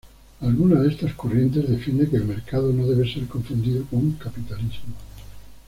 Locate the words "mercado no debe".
2.25-3.07